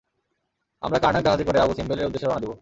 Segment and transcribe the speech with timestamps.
[0.81, 2.51] আমরা কার্নাক জাহাজে করে আবু সিম্বেলের উদ্দেশ্যে রওনা দেব।